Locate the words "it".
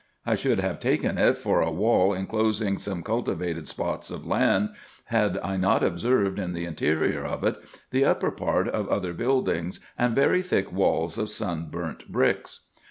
1.19-1.37, 7.43-7.57